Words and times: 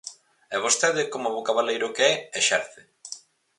E 0.55 0.57
vostede, 0.65 1.03
como 1.13 1.33
bo 1.33 1.45
cabaleiro 1.47 1.93
que 1.95 2.03
é, 2.11 2.13
exerce. 2.39 2.81